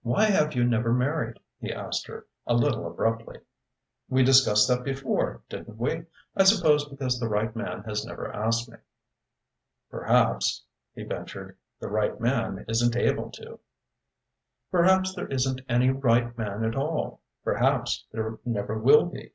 [0.00, 3.40] "Why have you never married?" he asked her, a little abruptly.
[4.08, 6.06] "We discussed that before, didn't we?
[6.34, 8.78] I suppose because the right man has never asked me."
[9.90, 13.60] "Perhaps," he ventured, "the right man isn't able to."
[14.70, 19.34] "Perhaps there isn't any right man at all perhaps there never will be."